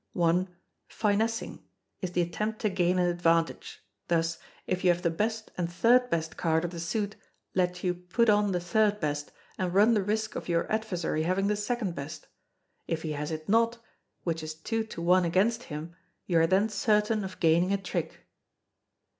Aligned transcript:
i. 0.19 0.47
Finessing, 0.89 1.59
is 2.01 2.13
the 2.13 2.23
attempt 2.23 2.57
to 2.59 2.69
gain 2.69 2.97
an 2.97 3.07
advantage; 3.07 3.83
thus: 4.07 4.39
If 4.65 4.83
you 4.83 4.89
have 4.91 5.03
the 5.03 5.11
best 5.11 5.51
and 5.59 5.71
third 5.71 6.09
best 6.09 6.35
card 6.37 6.65
of 6.65 6.71
the 6.71 6.79
suit 6.79 7.15
led 7.53 7.83
you 7.83 7.93
put 7.93 8.27
on 8.27 8.51
the 8.51 8.59
third 8.59 8.99
best, 8.99 9.31
and 9.59 9.75
run 9.75 9.93
the 9.93 10.01
risk 10.01 10.35
of 10.35 10.49
your 10.49 10.65
adversary 10.71 11.21
having 11.21 11.45
the 11.49 11.55
second 11.55 11.93
best; 11.93 12.25
if 12.87 13.03
he 13.03 13.11
has 13.11 13.29
it 13.29 13.47
not, 13.47 13.77
which 14.23 14.41
is 14.41 14.55
two 14.55 14.83
to 14.85 15.03
one 15.03 15.23
against 15.23 15.65
him, 15.69 15.95
you 16.25 16.39
are 16.39 16.47
then 16.47 16.67
certain 16.67 17.23
of 17.23 17.39
gaining 17.39 17.71
a 17.71 17.77
trick. 17.77 18.25